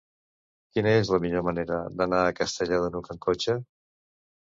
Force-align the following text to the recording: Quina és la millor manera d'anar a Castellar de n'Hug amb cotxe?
Quina 0.77 0.93
és 1.01 1.09
la 1.15 1.19
millor 1.25 1.43
manera 1.47 1.77
d'anar 1.99 2.21
a 2.21 2.31
Castellar 2.39 2.79
de 2.85 2.89
n'Hug 2.95 3.11
amb 3.17 3.21
cotxe? 3.27 3.57